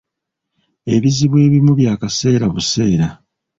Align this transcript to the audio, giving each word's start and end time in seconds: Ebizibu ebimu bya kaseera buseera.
Ebizibu 0.95 1.35
ebimu 1.45 1.71
bya 1.79 1.93
kaseera 2.01 2.45
buseera. 2.53 3.07